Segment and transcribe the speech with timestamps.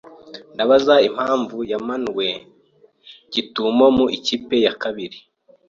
[0.53, 2.27] Ndabaza impamvu yamanuwe
[3.33, 5.17] gitumo mu ikipe igice cya kabiri?